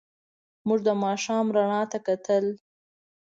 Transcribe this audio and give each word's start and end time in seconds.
موږ 0.67 0.79
د 0.87 0.89
ماښام 1.03 1.45
رڼا 1.55 1.81
ته 1.91 1.97
کتل. 2.07 2.45